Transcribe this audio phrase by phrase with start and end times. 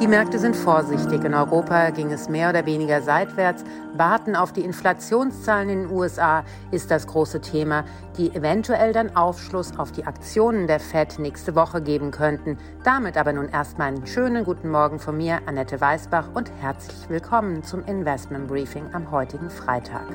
[0.00, 1.22] Die Märkte sind vorsichtig.
[1.22, 3.62] In Europa ging es mehr oder weniger seitwärts.
[3.96, 7.84] Warten auf die Inflationszahlen in den USA ist das große Thema,
[8.18, 12.58] die eventuell dann Aufschluss auf die Aktionen der Fed nächste Woche geben könnten.
[12.82, 17.62] Damit aber nun erstmal einen schönen guten Morgen von mir, Annette Weißbach, und herzlich willkommen
[17.62, 20.06] zum Investment Briefing am heutigen Freitag.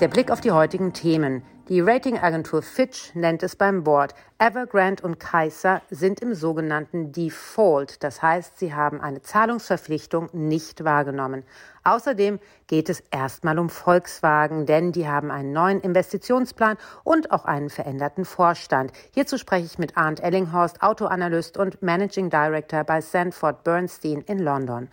[0.00, 1.42] Der Blick auf die heutigen Themen.
[1.70, 4.16] Die Ratingagentur Fitch nennt es beim Board.
[4.40, 8.02] Evergrande und Kaiser sind im sogenannten Default.
[8.02, 11.44] Das heißt, sie haben eine Zahlungsverpflichtung nicht wahrgenommen.
[11.84, 17.70] Außerdem geht es erstmal um Volkswagen, denn die haben einen neuen Investitionsplan und auch einen
[17.70, 18.90] veränderten Vorstand.
[19.14, 24.88] Hierzu spreche ich mit Arndt Ellinghorst, Autoanalyst und Managing Director bei Sanford Bernstein in London.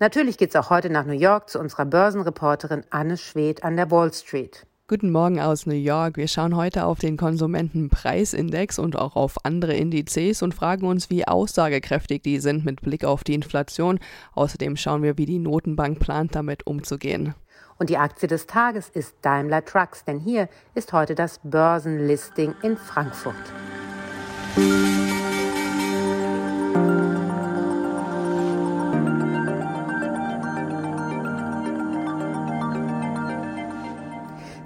[0.00, 3.90] Natürlich geht es auch heute nach New York zu unserer Börsenreporterin Anne Schwedt an der
[3.90, 4.66] Wall Street.
[4.86, 6.18] Guten Morgen aus New York.
[6.18, 11.26] Wir schauen heute auf den Konsumentenpreisindex und auch auf andere Indizes und fragen uns, wie
[11.26, 13.98] aussagekräftig die sind mit Blick auf die Inflation.
[14.34, 17.34] Außerdem schauen wir, wie die Notenbank plant, damit umzugehen.
[17.78, 22.76] Und die Aktie des Tages ist Daimler Trucks, denn hier ist heute das Börsenlisting in
[22.76, 23.34] Frankfurt.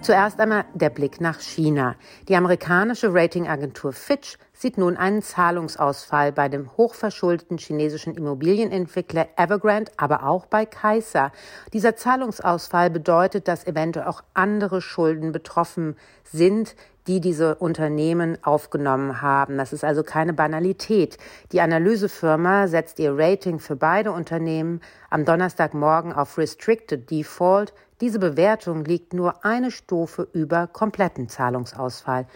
[0.09, 1.95] Zuerst einmal der Blick nach China.
[2.31, 10.23] Die amerikanische Ratingagentur Fitch sieht nun einen Zahlungsausfall bei dem hochverschuldeten chinesischen Immobilienentwickler Evergrande, aber
[10.23, 11.31] auch bei Kaiser.
[11.75, 16.75] Dieser Zahlungsausfall bedeutet, dass eventuell auch andere Schulden betroffen sind,
[17.07, 19.59] die diese Unternehmen aufgenommen haben.
[19.59, 21.19] Das ist also keine Banalität.
[21.53, 28.85] Die Analysefirma setzt ihr Rating für beide Unternehmen am Donnerstagmorgen auf Restricted Default diese Bewertung
[28.85, 32.27] liegt nur eine Stufe über kompletten Zahlungsausfall.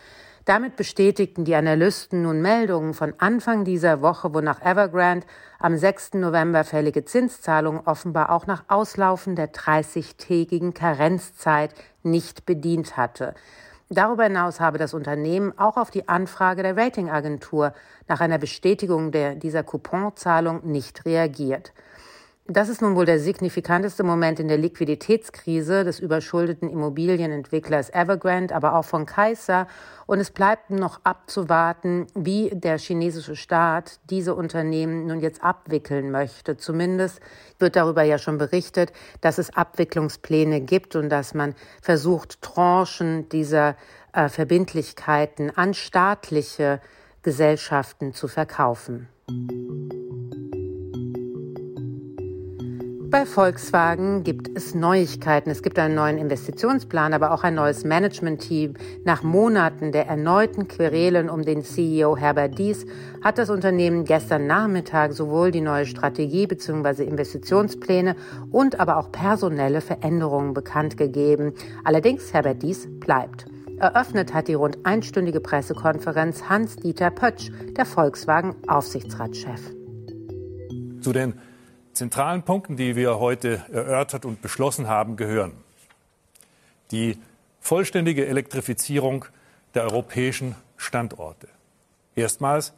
[0.45, 5.27] Damit bestätigten die Analysten nun Meldungen von Anfang dieser Woche, wonach Evergrande
[5.61, 6.15] am 6.
[6.15, 13.35] November fällige Zinszahlungen offenbar auch nach Auslaufen der 30-tägigen Karenzzeit nicht bedient hatte.
[13.89, 17.73] Darüber hinaus habe das Unternehmen auch auf die Anfrage der Ratingagentur
[18.09, 21.73] nach einer Bestätigung der, dieser Couponzahlung nicht reagiert.
[22.49, 28.75] Das ist nun wohl der signifikanteste Moment in der Liquiditätskrise des überschuldeten Immobilienentwicklers Evergrande, aber
[28.75, 29.69] auch von Kaiser.
[30.07, 36.57] Und es bleibt noch abzuwarten, wie der chinesische Staat diese Unternehmen nun jetzt abwickeln möchte.
[36.57, 37.21] Zumindest
[37.61, 43.77] wird darüber ja schon berichtet, dass es Abwicklungspläne gibt und dass man versucht, Tranchen dieser
[44.13, 46.81] äh, Verbindlichkeiten an staatliche
[47.23, 49.09] Gesellschaften zu verkaufen.
[53.13, 55.51] Bei Volkswagen gibt es Neuigkeiten.
[55.51, 58.73] Es gibt einen neuen Investitionsplan, aber auch ein neues Managementteam.
[59.05, 62.87] Nach Monaten der erneuten Querelen um den CEO Herbert Dies
[63.23, 67.05] hat das Unternehmen gestern Nachmittag sowohl die neue Strategie bzw.
[67.05, 68.17] Investitionspläne
[68.51, 71.53] und aber auch personelle Veränderungen bekannt gegeben.
[71.85, 73.45] Allerdings Herbert Dies bleibt.
[73.77, 79.61] Eröffnet hat die rund einstündige Pressekonferenz Hans-Dieter Pötsch, der Volkswagen-Aufsichtsratschef.
[81.03, 81.35] Zu den
[81.93, 85.53] zentralen Punkten, die wir heute erörtert und beschlossen haben, gehören
[86.91, 87.19] die
[87.61, 89.25] vollständige Elektrifizierung
[89.75, 91.49] der europäischen Standorte.
[92.15, 92.73] Erstmals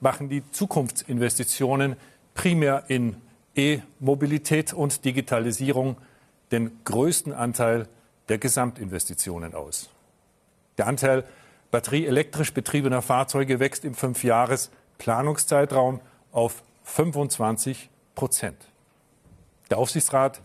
[0.00, 1.96] machen die Zukunftsinvestitionen
[2.34, 3.16] primär in
[3.56, 5.96] E-Mobilität und Digitalisierung
[6.52, 7.88] den größten Anteil
[8.28, 9.90] der Gesamtinvestitionen aus.
[10.78, 11.24] Der Anteil
[11.70, 16.00] batterieelektrisch betriebener Fahrzeuge wächst im Fünfjahres-Planungszeitraum
[16.30, 18.56] auf 25 Prozent.
[19.70, 20.40] Der Aufsichtsrat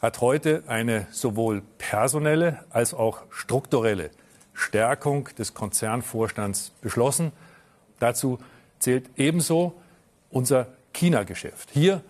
[0.00, 4.10] hat heute eine sowohl personelle als auch strukturelle
[4.52, 7.32] Stärkung des Konzernvorstands beschlossen.
[7.98, 8.38] Dazu
[8.78, 9.74] zählt ebenso
[10.30, 11.70] unser China-Geschäft.
[11.72, 12.02] Hier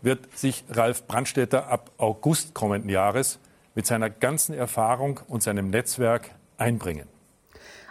[0.00, 3.38] wird sich Ralf Brandstätter ab August kommenden Jahres
[3.74, 7.13] mit seiner ganzen Erfahrung und seinem Netzwerk einbringen.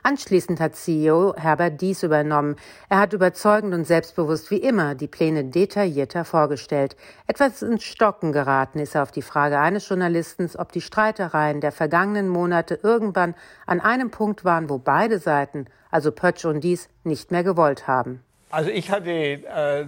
[0.05, 2.57] Anschließend hat CEO Herbert Dies übernommen.
[2.89, 6.97] Er hat überzeugend und selbstbewusst wie immer die Pläne detaillierter vorgestellt.
[7.25, 11.71] Etwas ins Stocken geraten ist er auf die Frage eines Journalisten, ob die Streitereien der
[11.71, 13.33] vergangenen Monate irgendwann
[13.65, 18.21] an einem Punkt waren, wo beide Seiten, also Pötsch und Dies, nicht mehr gewollt haben.
[18.53, 19.85] Also ich hatte, äh,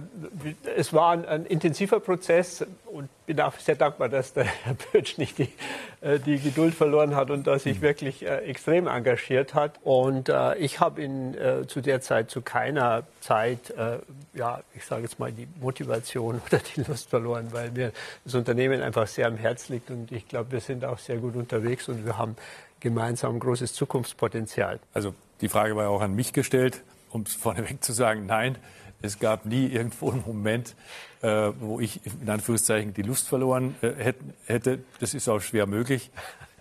[0.76, 5.18] es war ein, ein, intensiver Prozess und bin auch sehr dankbar, dass der Herr Pötsch
[5.18, 5.52] nicht die,
[6.00, 7.82] äh, die Geduld verloren hat und dass sich mhm.
[7.82, 9.78] wirklich äh, extrem engagiert hat.
[9.84, 14.00] Und äh, ich habe ihn äh, zu der Zeit zu keiner Zeit, äh,
[14.34, 17.92] ja, ich sage jetzt mal, die Motivation oder die Lust verloren, weil mir
[18.24, 21.36] das Unternehmen einfach sehr am Herz liegt und ich glaube, wir sind auch sehr gut
[21.36, 22.34] unterwegs und wir haben
[22.80, 24.80] gemeinsam ein großes Zukunftspotenzial.
[24.92, 26.82] Also die Frage war ja auch an mich gestellt
[27.16, 28.56] um es vorneweg zu sagen, nein,
[29.02, 30.74] es gab nie irgendwo einen Moment,
[31.22, 34.12] äh, wo ich in Anführungszeichen die Lust verloren äh,
[34.46, 34.80] hätte.
[35.00, 36.10] Das ist auch schwer möglich,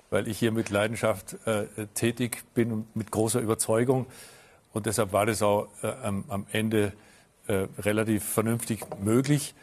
[0.09, 4.05] weil ich hier mit Leidenschaft äh, tätig bin und mit großer Überzeugung.
[4.73, 6.91] Und deshalb war das auch äh, am, am, Ende
[7.47, 9.55] äh, relativ vernünftig möglich,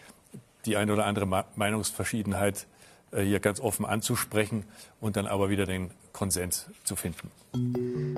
[0.65, 2.72] die eine oder andere Meinungsverschiedenheit äh,
[3.21, 4.65] hier ganz offen anzusprechen
[5.01, 7.31] und dann aber wieder den Konsens zu finden.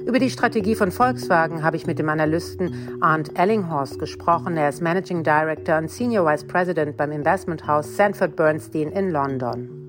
[0.07, 4.57] Über die Strategie von Volkswagen habe ich mit dem Analysten Arndt Ellinghorst gesprochen.
[4.57, 9.85] Er ist Managing Director und Senior Vice President beim Investment House Sanford Bernstein in London.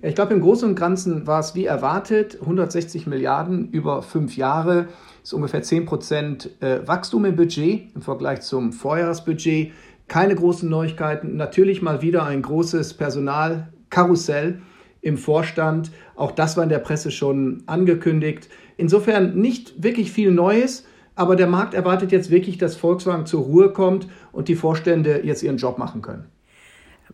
[0.00, 2.38] Ich glaube, im Großen und Ganzen war es wie erwartet.
[2.40, 4.86] 160 Milliarden über fünf Jahre
[5.24, 9.72] ist ungefähr 10 Prozent äh, Wachstum im Budget im Vergleich zum Vorjahresbudget.
[10.08, 11.36] Keine großen Neuigkeiten.
[11.36, 14.60] Natürlich mal wieder ein großes Personalkarussell
[15.02, 15.90] im Vorstand.
[16.16, 18.48] Auch das war in der Presse schon angekündigt.
[18.76, 23.72] Insofern nicht wirklich viel Neues, aber der Markt erwartet jetzt wirklich, dass Volkswagen zur Ruhe
[23.72, 26.26] kommt und die Vorstände jetzt ihren Job machen können.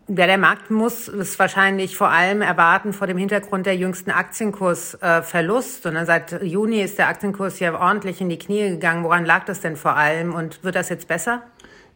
[0.06, 5.86] Ja, der Markt muss es wahrscheinlich vor allem erwarten vor dem Hintergrund der jüngsten Aktienkursverlust.
[5.86, 9.02] Und seit Juni ist der Aktienkurs ja ordentlich in die Knie gegangen.
[9.02, 10.34] Woran lag das denn vor allem?
[10.34, 11.42] Und wird das jetzt besser?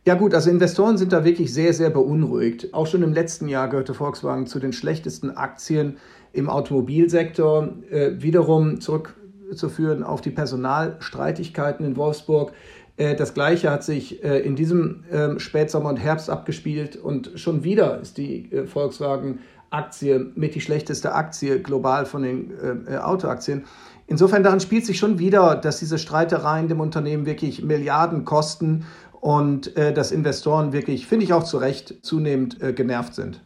[0.08, 2.72] Ja gut, also Investoren sind da wirklich sehr, sehr beunruhigt.
[2.72, 5.98] Auch schon im letzten Jahr gehörte Volkswagen zu den schlechtesten Aktien
[6.32, 7.74] im Automobilsektor.
[7.90, 12.54] Äh, wiederum zurückzuführen auf die Personalstreitigkeiten in Wolfsburg.
[12.96, 17.62] Äh, das Gleiche hat sich äh, in diesem äh, Spätsommer und Herbst abgespielt und schon
[17.62, 22.52] wieder ist die äh, Volkswagen-Aktie mit die schlechteste Aktie global von den
[22.86, 23.66] äh, Autoaktien.
[24.06, 28.86] Insofern daran spielt sich schon wieder, dass diese Streitereien dem Unternehmen wirklich Milliarden kosten
[29.20, 33.42] und äh, dass Investoren wirklich, finde ich auch zu Recht, zunehmend äh, genervt sind.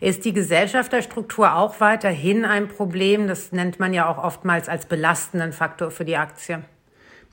[0.00, 3.26] Ist die Gesellschafterstruktur auch weiterhin ein Problem?
[3.26, 6.62] Das nennt man ja auch oftmals als belastenden Faktor für die Aktie.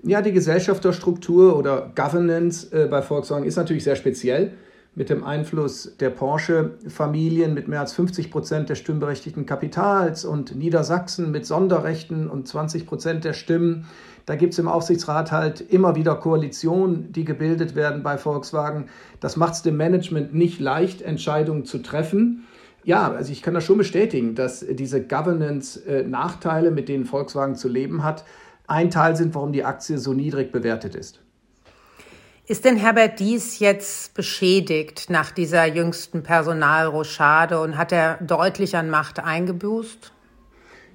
[0.01, 4.54] Ja, die Gesellschafterstruktur oder Governance äh, bei Volkswagen ist natürlich sehr speziell
[4.95, 11.31] mit dem Einfluss der Porsche-Familien mit mehr als 50 Prozent des stimmberechtigten Kapitals und Niedersachsen
[11.31, 13.86] mit Sonderrechten und 20 Prozent der Stimmen.
[14.25, 18.86] Da gibt es im Aufsichtsrat halt immer wieder Koalitionen, die gebildet werden bei Volkswagen.
[19.19, 22.45] Das macht es dem Management nicht leicht, Entscheidungen zu treffen.
[22.86, 28.03] Ja, also ich kann das schon bestätigen, dass diese Governance-Nachteile, mit denen Volkswagen zu leben
[28.03, 28.24] hat,
[28.68, 31.25] ein Teil sind, warum die Aktie so niedrig bewertet ist.
[32.47, 38.92] Ist denn Herbert Dies jetzt beschädigt nach dieser jüngsten Personalrochade und hat er deutlich an
[38.92, 40.13] Macht eingebüßt?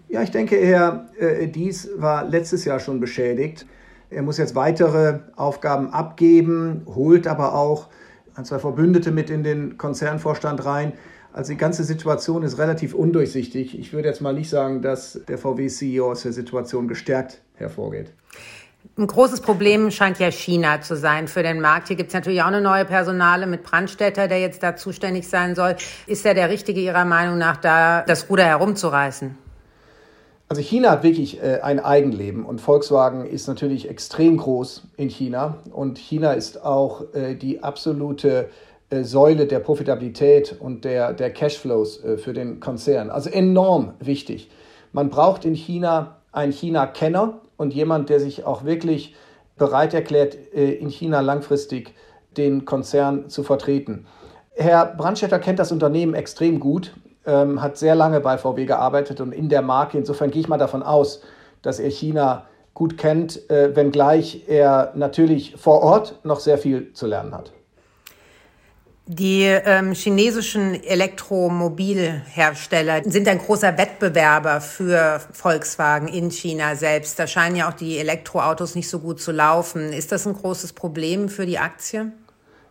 [0.08, 3.66] Ja, ich denke, Herr äh, Dies war letztes Jahr schon beschädigt.
[4.10, 7.88] Er muss jetzt weitere Aufgaben abgeben, holt aber auch
[8.36, 10.92] ein, zwei Verbündete mit in den Konzernvorstand rein.
[11.32, 13.76] Also die ganze Situation ist relativ undurchsichtig.
[13.76, 18.12] Ich würde jetzt mal nicht sagen, dass der VW-CEO aus der Situation gestärkt hervorgeht.
[18.96, 21.88] Ein großes Problem scheint ja China zu sein für den Markt.
[21.88, 25.54] Hier gibt es natürlich auch eine neue Personale mit Brandstätter, der jetzt da zuständig sein
[25.54, 25.76] soll.
[26.06, 29.36] Ist er der Richtige Ihrer Meinung nach, da das Ruder herumzureißen?
[30.48, 35.58] Also China hat wirklich äh, ein Eigenleben und Volkswagen ist natürlich extrem groß in China
[35.70, 38.50] und China ist auch äh, die absolute
[38.90, 43.10] äh, Säule der Profitabilität und der, der Cashflows äh, für den Konzern.
[43.10, 44.50] Also enorm wichtig.
[44.92, 49.14] Man braucht in China einen China-Kenner und jemand, der sich auch wirklich
[49.58, 51.94] bereit erklärt, äh, in China langfristig
[52.38, 54.06] den Konzern zu vertreten.
[54.52, 56.94] Herr Brandstätter kennt das Unternehmen extrem gut,
[57.26, 59.98] ähm, hat sehr lange bei VW gearbeitet und in der Marke.
[59.98, 61.20] Insofern gehe ich mal davon aus,
[61.60, 67.06] dass er China gut kennt, äh, wenngleich er natürlich vor Ort noch sehr viel zu
[67.06, 67.52] lernen hat.
[69.12, 77.18] Die ähm, chinesischen Elektromobilhersteller sind ein großer Wettbewerber für Volkswagen in China selbst.
[77.18, 79.92] Da scheinen ja auch die Elektroautos nicht so gut zu laufen.
[79.92, 82.12] Ist das ein großes Problem für die Aktie?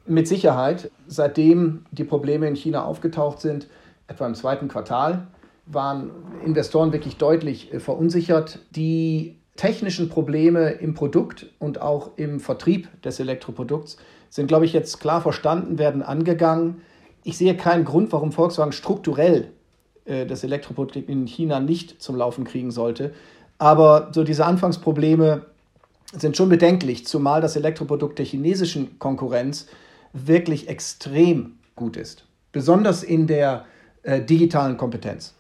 [0.06, 0.90] Mit Sicherheit.
[1.08, 3.68] Seitdem die Probleme in China aufgetaucht sind,
[4.08, 5.28] etwa im zweiten Quartal,
[5.66, 6.12] waren
[6.46, 8.60] Investoren wirklich deutlich äh, verunsichert.
[8.72, 13.98] Die technischen Probleme im Produkt und auch im Vertrieb des Elektroprodukts
[14.30, 16.82] sind, glaube ich, jetzt klar verstanden, werden angegangen.
[17.24, 19.52] Ich sehe keinen Grund, warum Volkswagen strukturell
[20.06, 23.14] äh, das Elektroprodukt in China nicht zum Laufen kriegen sollte.
[23.58, 25.46] Aber so diese Anfangsprobleme
[26.14, 29.68] sind schon bedenklich, zumal das Elektroprodukt der chinesischen Konkurrenz
[30.14, 33.66] wirklich extrem gut ist, besonders in der
[34.04, 35.34] äh, digitalen Kompetenz.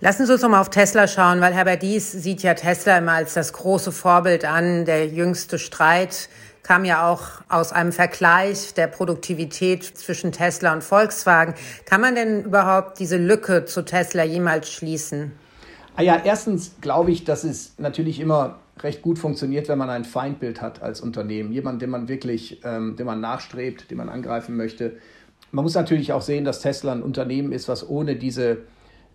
[0.00, 3.12] Lassen Sie uns noch mal auf Tesla schauen, weil Herbert Dies sieht ja Tesla immer
[3.12, 4.84] als das große Vorbild an.
[4.84, 6.28] Der jüngste Streit
[6.66, 11.54] kam ja auch aus einem Vergleich der Produktivität zwischen Tesla und Volkswagen.
[11.84, 15.30] Kann man denn überhaupt diese Lücke zu Tesla jemals schließen?
[15.94, 20.04] Ah ja, erstens glaube ich, dass es natürlich immer recht gut funktioniert, wenn man ein
[20.04, 21.52] Feindbild hat als Unternehmen.
[21.52, 24.96] Jemand, den man wirklich, ähm, den man nachstrebt, den man angreifen möchte.
[25.52, 28.58] Man muss natürlich auch sehen, dass Tesla ein Unternehmen ist, was ohne diese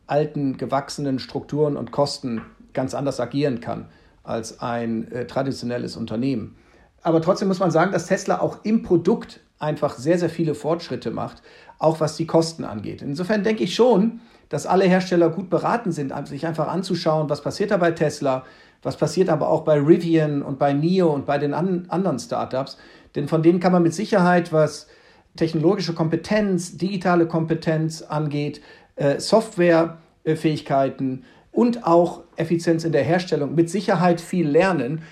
[0.07, 2.43] alten, gewachsenen Strukturen und Kosten
[2.73, 3.89] ganz anders agieren kann
[4.23, 6.55] als ein äh, traditionelles Unternehmen.
[7.01, 11.11] Aber trotzdem muss man sagen, dass Tesla auch im Produkt einfach sehr, sehr viele Fortschritte
[11.11, 11.41] macht,
[11.79, 13.01] auch was die Kosten angeht.
[13.01, 17.71] Insofern denke ich schon, dass alle Hersteller gut beraten sind, sich einfach anzuschauen, was passiert
[17.71, 18.43] da bei Tesla,
[18.83, 22.77] was passiert aber auch bei Rivian und bei NIO und bei den an anderen Startups.
[23.15, 24.87] Denn von denen kann man mit Sicherheit, was
[25.35, 28.61] technologische Kompetenz, digitale Kompetenz angeht,
[28.95, 35.03] äh, Softwarefähigkeiten und auch Effizienz in der Herstellung mit Sicherheit viel lernen.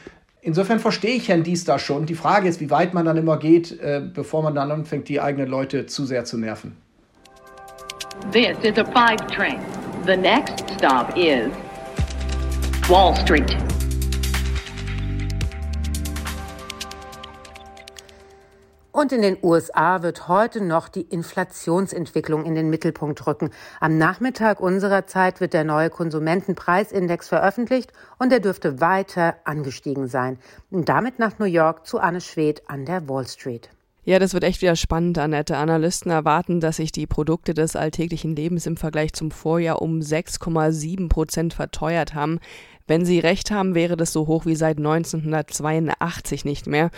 [0.49, 2.07] Insofern verstehe ich Herrn Dies da schon.
[2.07, 5.21] Die Frage ist, wie weit man dann immer geht, äh, bevor man dann anfängt, die
[5.21, 6.75] eigenen Leute zu sehr zu nerven.
[8.31, 9.59] This is a five train.
[10.07, 11.51] The next stop is
[12.89, 13.55] Wall Street.
[18.99, 23.49] Und in den USA wird heute noch die Inflationsentwicklung in den Mittelpunkt rücken.
[23.79, 30.37] Am Nachmittag unserer Zeit wird der neue Konsumentenpreisindex veröffentlicht und er dürfte weiter angestiegen sein.
[30.69, 33.69] Und damit nach New York zu Anne Schwedt an der Wall Street.
[34.03, 35.55] Ja, das wird echt wieder spannend, Annette.
[35.55, 41.07] Analysten erwarten, dass sich die Produkte des alltäglichen Lebens im Vergleich zum Vorjahr um 6,7
[41.07, 42.39] Prozent verteuert haben.
[42.87, 46.89] Wenn Sie recht haben, wäre das so hoch wie seit 1982 nicht mehr.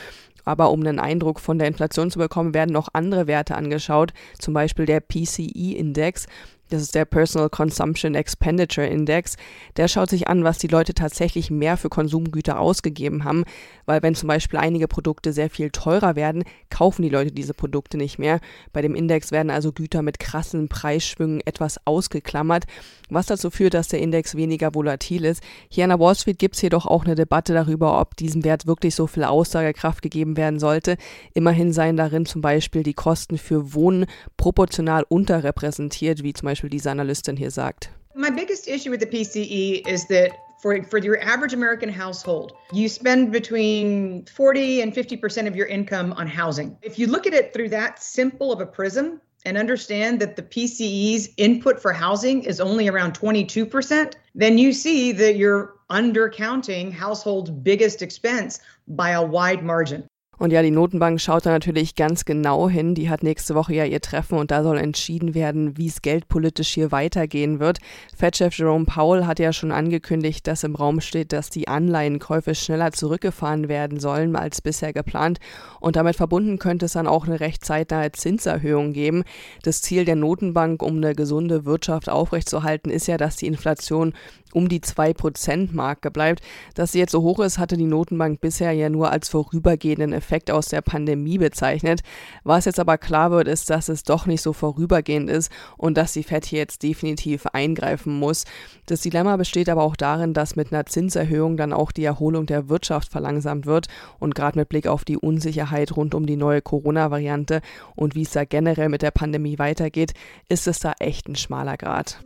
[0.46, 4.54] Aber um einen Eindruck von der Inflation zu bekommen, werden noch andere Werte angeschaut, zum
[4.54, 6.28] Beispiel der PCE-Index.
[6.72, 9.36] Das ist der Personal Consumption Expenditure Index.
[9.76, 13.44] Der schaut sich an, was die Leute tatsächlich mehr für Konsumgüter ausgegeben haben,
[13.86, 17.98] weil wenn zum Beispiel einige Produkte sehr viel teurer werden, kaufen die Leute diese Produkte
[17.98, 18.40] nicht mehr.
[18.72, 22.64] Bei dem Index werden also Güter mit krassen Preisschwüngen etwas ausgeklammert,
[23.10, 25.44] was dazu führt, dass der Index weniger volatil ist.
[25.68, 28.66] Hier an der Wall Street gibt es jedoch auch eine Debatte darüber, ob diesem Wert
[28.66, 30.96] wirklich so viel Aussagekraft gegeben werden sollte.
[31.34, 34.06] Immerhin seien darin zum Beispiel die Kosten für Wohnen
[34.38, 37.90] proportional unterrepräsentiert, wie zum Beispiel diese Analystin hier sagt.
[38.14, 42.88] My biggest issue with the PCE is that for, for your average American household, you
[42.88, 46.78] spend between 40 and 50% of your income on housing.
[46.82, 50.44] If you look at it through that simple of a prism and understand that the
[50.44, 57.50] PCE's input for housing is only around 22%, then you see that you're undercounting households'
[57.50, 60.08] biggest expense by a wide margin.
[60.42, 62.96] Und ja, die Notenbank schaut da natürlich ganz genau hin.
[62.96, 66.70] Die hat nächste Woche ja ihr Treffen und da soll entschieden werden, wie es geldpolitisch
[66.70, 67.78] hier weitergehen wird.
[68.18, 72.92] Fed-Chef Jerome Powell hat ja schon angekündigt, dass im Raum steht, dass die Anleihenkäufe schneller
[72.92, 75.40] zurückgefahren werden sollen als bisher geplant.
[75.80, 79.24] Und damit verbunden könnte es dann auch eine recht zeitnahe Zinserhöhung geben.
[79.62, 84.14] Das Ziel der Notenbank, um eine gesunde Wirtschaft aufrechtzuerhalten, ist ja, dass die Inflation
[84.54, 86.42] um die 2%-Marke bleibt.
[86.74, 90.31] Dass sie jetzt so hoch ist, hatte die Notenbank bisher ja nur als vorübergehenden Effekt
[90.50, 92.02] aus der Pandemie bezeichnet.
[92.44, 96.14] Was jetzt aber klar wird, ist, dass es doch nicht so vorübergehend ist und dass
[96.14, 98.46] die FED hier jetzt definitiv eingreifen muss.
[98.86, 102.70] Das Dilemma besteht aber auch darin, dass mit einer Zinserhöhung dann auch die Erholung der
[102.70, 103.88] Wirtschaft verlangsamt wird
[104.20, 107.62] und gerade mit Blick auf die Unsicherheit rund um die neue Corona-Variante
[107.96, 110.14] und wie es da generell mit der Pandemie weitergeht,
[110.48, 112.22] ist es da echt ein schmaler Grad.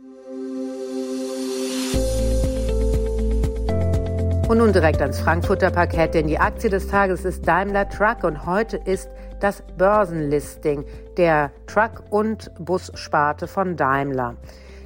[4.48, 8.46] Und nun direkt ans Frankfurter Parkett, denn die Aktie des Tages ist Daimler Truck und
[8.46, 9.10] heute ist
[9.40, 10.84] das Börsenlisting
[11.16, 14.36] der Truck- und Bussparte von Daimler.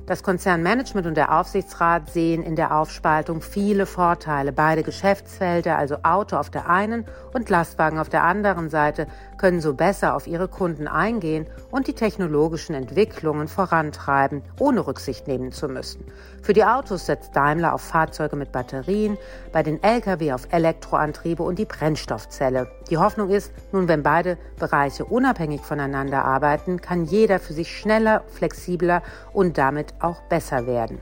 [0.07, 4.51] Das Konzernmanagement und der Aufsichtsrat sehen in der Aufspaltung viele Vorteile.
[4.51, 9.09] Beide Geschäftsfelder, also Auto auf der einen und Lastwagen auf der anderen Seite,
[9.41, 15.51] können so besser auf ihre Kunden eingehen und die technologischen Entwicklungen vorantreiben, ohne Rücksicht nehmen
[15.51, 16.05] zu müssen.
[16.43, 19.17] Für die Autos setzt Daimler auf Fahrzeuge mit Batterien,
[19.51, 22.71] bei den Lkw auf Elektroantriebe und die Brennstoffzelle.
[22.91, 28.25] Die Hoffnung ist, nun wenn beide Bereiche unabhängig voneinander arbeiten, kann jeder für sich schneller,
[28.29, 30.99] flexibler und damit auch besser werden.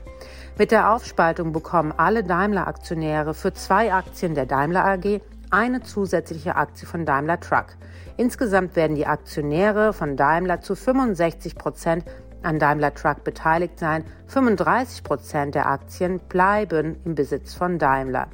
[0.57, 5.19] Mit der Aufspaltung bekommen alle Daimler-Aktionäre für zwei Aktien der Daimler AG
[5.49, 7.75] eine zusätzliche Aktie von Daimler Truck.
[8.19, 12.03] Insgesamt werden die Aktionäre von Daimler zu 65 Prozent
[12.43, 14.03] an Daimler Truck beteiligt sein.
[14.27, 18.27] 35 Prozent der Aktien bleiben im Besitz von Daimler.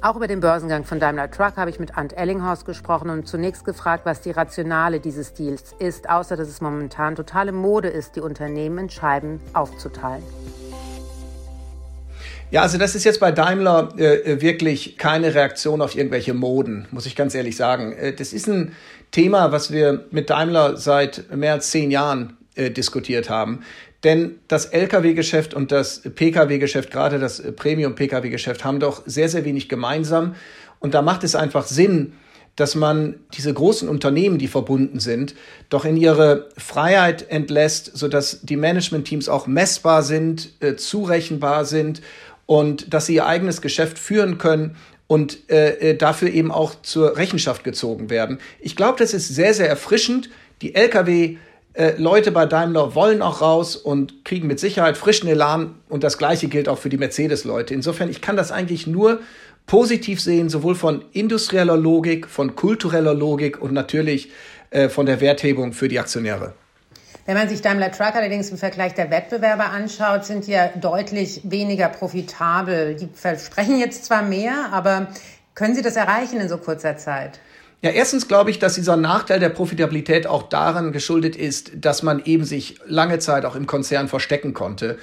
[0.00, 3.64] Auch über den Börsengang von Daimler Truck habe ich mit Ant Ellinghorst gesprochen und zunächst
[3.64, 8.20] gefragt, was die Rationale dieses Deals ist, außer dass es momentan totale Mode ist, die
[8.20, 10.22] Unternehmen in Scheiben aufzuteilen.
[12.52, 17.06] Ja, also das ist jetzt bei Daimler äh, wirklich keine Reaktion auf irgendwelche Moden, muss
[17.06, 17.92] ich ganz ehrlich sagen.
[17.92, 18.72] Äh, das ist ein
[19.10, 23.60] Thema, was wir mit Daimler seit mehr als zehn Jahren äh, diskutiert haben.
[24.04, 30.34] Denn das Lkw-Geschäft und das Pkw-Geschäft, gerade das Premium-Pkw-Geschäft, haben doch sehr, sehr wenig gemeinsam.
[30.78, 32.14] Und da macht es einfach Sinn,
[32.56, 35.34] dass man diese großen Unternehmen, die verbunden sind,
[35.68, 42.02] doch in ihre Freiheit entlässt, sodass die Management-Teams auch messbar sind, äh, zurechenbar sind
[42.46, 44.76] und dass sie ihr eigenes Geschäft führen können
[45.10, 48.38] und äh, äh dafür eben auch zur Rechenschaft gezogen werden.
[48.60, 50.30] Ich glaube, das ist sehr, sehr erfrischend.
[50.62, 51.36] Die Lkw
[51.72, 56.16] äh, Leute bei Daimler wollen auch raus und kriegen mit Sicherheit frischen Elan und das
[56.16, 57.74] gleiche gilt auch für die Mercedes-Leute.
[57.74, 59.18] Insofern, ich kann das eigentlich nur
[59.66, 64.30] positiv sehen, sowohl von industrieller Logik, von kultureller Logik und natürlich
[64.70, 66.54] äh, von der Werthebung für die Aktionäre.
[67.30, 71.42] Wenn man sich Daimler Truck allerdings im Vergleich der Wettbewerber anschaut, sind die ja deutlich
[71.44, 72.96] weniger profitabel.
[72.96, 75.06] Die versprechen jetzt zwar mehr, aber
[75.54, 77.38] können sie das erreichen in so kurzer Zeit?
[77.82, 82.20] Ja, erstens glaube ich, dass dieser Nachteil der Profitabilität auch daran geschuldet ist, dass man
[82.24, 84.98] eben sich lange Zeit auch im Konzern verstecken konnte.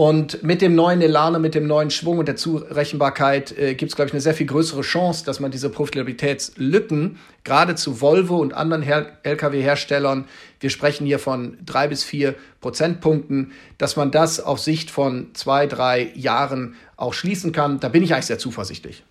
[0.00, 3.92] Und mit dem neuen Elan und mit dem neuen Schwung und der Zurechenbarkeit äh, gibt
[3.92, 8.38] es, glaube ich, eine sehr viel größere Chance, dass man diese Profitabilitätslücken, gerade zu Volvo
[8.38, 10.24] und anderen Lkw-Herstellern,
[10.58, 15.66] wir sprechen hier von drei bis vier Prozentpunkten, dass man das auf Sicht von zwei,
[15.66, 17.78] drei Jahren auch schließen kann.
[17.78, 19.04] Da bin ich eigentlich sehr zuversichtlich.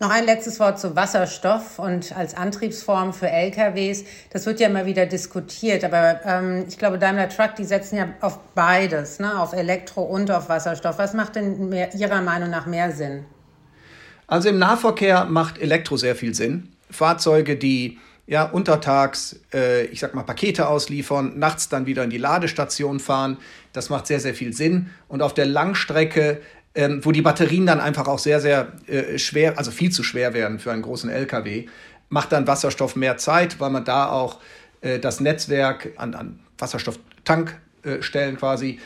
[0.00, 4.04] Noch ein letztes Wort zu Wasserstoff und als Antriebsform für LKWs.
[4.30, 8.08] Das wird ja immer wieder diskutiert, aber ähm, ich glaube, Daimler Truck, die setzen ja
[8.20, 9.40] auf beides, ne?
[9.40, 10.98] auf Elektro und auf Wasserstoff.
[10.98, 13.24] Was macht denn mehr, Ihrer Meinung nach mehr Sinn?
[14.28, 16.68] Also im Nahverkehr macht Elektro sehr viel Sinn.
[16.90, 22.18] Fahrzeuge, die ja untertags, äh, ich sag mal, Pakete ausliefern, nachts dann wieder in die
[22.18, 23.38] Ladestation fahren,
[23.72, 24.90] das macht sehr, sehr viel Sinn.
[25.08, 26.40] Und auf der Langstrecke
[26.78, 30.32] ähm, wo die Batterien dann einfach auch sehr, sehr äh, schwer, also viel zu schwer
[30.32, 31.66] werden für einen großen LKW,
[32.08, 34.38] macht dann Wasserstoff mehr Zeit, weil man da auch
[34.80, 38.78] äh, das Netzwerk an, an Wasserstofftankstellen äh, quasi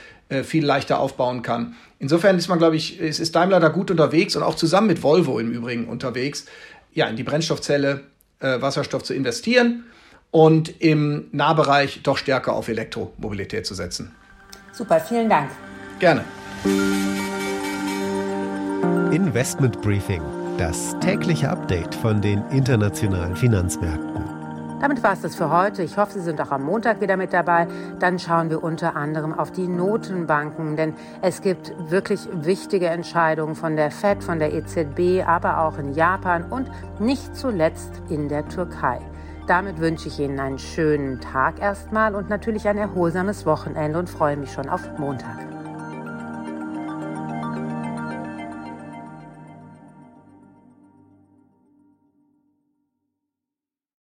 [0.45, 1.75] viel leichter aufbauen kann.
[1.99, 5.03] Insofern ist man, glaube ich, ist, ist Daimler da gut unterwegs und auch zusammen mit
[5.03, 6.47] Volvo im Übrigen unterwegs,
[6.95, 8.01] ja, in die Brennstoffzelle
[8.41, 9.85] äh, Wasserstoff zu investieren
[10.31, 14.15] und im Nahbereich doch stärker auf Elektromobilität zu setzen.
[14.73, 15.51] Super, vielen Dank.
[15.99, 16.25] Gerne.
[19.13, 20.23] Investment Briefing,
[20.57, 24.25] das tägliche Update von den internationalen Finanzmärkten.
[24.81, 25.83] Damit war es das für heute.
[25.83, 27.69] Ich hoffe, Sie sind auch am Montag wieder mit dabei.
[27.99, 33.77] Dann schauen wir unter anderem auf die Notenbanken, denn es gibt wirklich wichtige Entscheidungen von
[33.77, 38.99] der Fed, von der EZB, aber auch in Japan und nicht zuletzt in der Türkei.
[39.47, 44.39] Damit wünsche ich Ihnen einen schönen Tag erstmal und natürlich ein erholsames Wochenende und freue
[44.39, 45.62] mich schon auf Montag.